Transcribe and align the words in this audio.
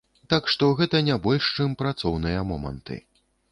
Так 0.33 0.47
што 0.53 0.69
гэта 0.79 1.01
не 1.09 1.17
больш 1.27 1.51
чым 1.59 1.77
працоўныя 1.83 2.43
моманты. 2.53 3.01